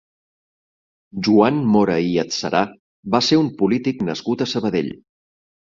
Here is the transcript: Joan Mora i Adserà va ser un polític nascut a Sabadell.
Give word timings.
Joan 1.27 1.59
Mora 1.75 1.99
i 2.07 2.17
Adserà 2.25 2.65
va 3.17 3.25
ser 3.29 3.43
un 3.47 3.55
polític 3.63 4.05
nascut 4.11 4.45
a 4.49 4.53
Sabadell. 4.57 4.93